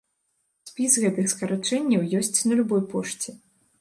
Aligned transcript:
Спіс 0.69 0.95
гэтых 1.03 1.29
скарачэнняў 1.33 2.01
ёсць 2.21 2.33
на 2.49 2.59
любой 2.61 2.81
пошце. 2.95 3.29